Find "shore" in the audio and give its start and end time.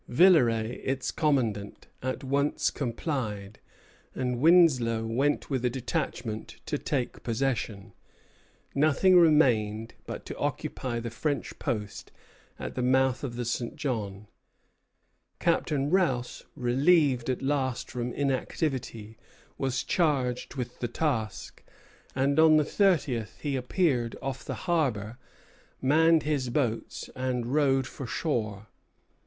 28.07-28.65